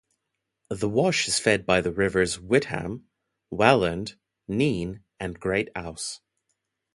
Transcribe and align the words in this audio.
The 0.71 0.89
Wash 0.89 1.27
is 1.27 1.37
fed 1.37 1.63
by 1.67 1.79
the 1.79 1.91
rivers 1.91 2.39
Witham, 2.39 3.05
Welland, 3.51 4.15
Nene 4.47 5.03
and 5.19 5.39
Great 5.39 5.69
Ouse. 5.75 6.21